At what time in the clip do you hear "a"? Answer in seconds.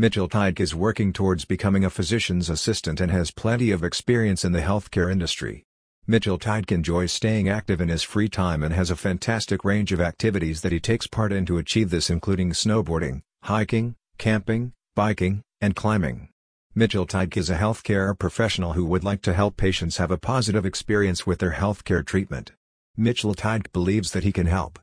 1.84-1.90, 8.90-8.96, 17.50-17.58, 20.12-20.16